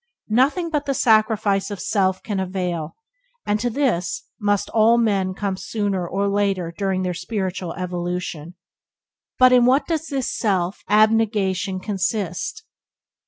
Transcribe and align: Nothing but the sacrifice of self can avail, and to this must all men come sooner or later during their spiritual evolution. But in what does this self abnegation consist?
Nothing 0.33 0.71
but 0.71 0.87
the 0.87 0.95
sacrifice 0.95 1.69
of 1.69 1.79
self 1.79 2.23
can 2.23 2.39
avail, 2.39 2.95
and 3.45 3.59
to 3.59 3.69
this 3.69 4.23
must 4.39 4.67
all 4.71 4.97
men 4.97 5.35
come 5.35 5.55
sooner 5.55 6.07
or 6.07 6.27
later 6.27 6.73
during 6.75 7.03
their 7.03 7.13
spiritual 7.13 7.73
evolution. 7.75 8.55
But 9.37 9.53
in 9.53 9.67
what 9.67 9.85
does 9.85 10.07
this 10.07 10.35
self 10.35 10.81
abnegation 10.89 11.79
consist? 11.81 12.63